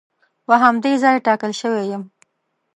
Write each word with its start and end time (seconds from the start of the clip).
په 0.45 0.53
همدې 0.63 0.93
ځای 1.03 1.17
ټاکل 1.25 1.51
شوی 1.61 1.83
یم. 1.91 2.03